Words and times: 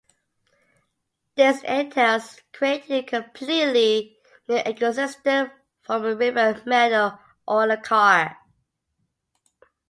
This 1.35 1.61
entails 1.61 2.41
creating 2.53 3.03
a 3.03 3.03
completely 3.03 4.17
new 4.47 4.55
ecosystem 4.57 5.51
from 5.83 6.03
a 6.05 6.15
river 6.15 6.59
meadow 6.65 7.19
or 7.47 7.69
a 7.69 7.77
carr. 7.77 8.35